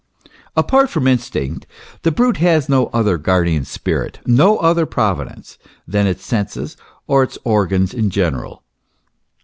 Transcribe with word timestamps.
Apart 0.57 0.89
from 0.89 1.05
instinct, 1.05 1.67
the 2.01 2.09
brute 2.11 2.37
has 2.37 2.67
no 2.67 2.87
other 2.87 3.19
guardian 3.19 3.63
spirit, 3.63 4.17
no 4.25 4.57
other 4.57 4.87
Providence, 4.87 5.59
than 5.87 6.07
its 6.07 6.25
senses 6.25 6.75
or 7.05 7.21
its 7.21 7.37
organs 7.45 7.93
in 7.93 8.09
general. 8.09 8.63